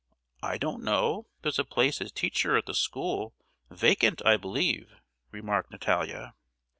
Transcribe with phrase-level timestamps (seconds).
[0.41, 3.35] "I don't know—there's a place as teacher at the school,
[3.69, 4.95] vacant, I believe,"
[5.29, 6.33] remarked Natalia.